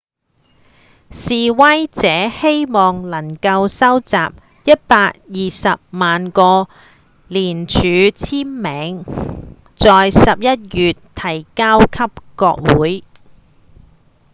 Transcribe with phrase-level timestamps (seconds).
[1.11, 4.17] 示威者希望能夠收集
[4.65, 6.67] 一百二十萬個
[7.27, 9.05] 連署簽名
[9.75, 13.03] 在十一月提交給國會